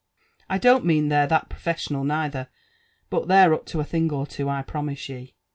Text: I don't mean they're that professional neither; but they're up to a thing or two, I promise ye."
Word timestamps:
I 0.49 0.57
don't 0.57 0.83
mean 0.83 1.09
they're 1.09 1.27
that 1.27 1.47
professional 1.49 2.03
neither; 2.03 2.47
but 3.11 3.27
they're 3.27 3.53
up 3.53 3.67
to 3.67 3.81
a 3.81 3.85
thing 3.85 4.11
or 4.11 4.25
two, 4.25 4.49
I 4.49 4.63
promise 4.63 5.07
ye." 5.09 5.35